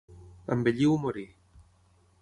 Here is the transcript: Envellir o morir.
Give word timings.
Envellir 0.55 0.89
o 0.95 0.97
morir. 1.05 1.29